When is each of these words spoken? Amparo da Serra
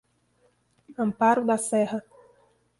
Amparo 0.97 1.45
da 1.45 1.59
Serra 1.59 2.03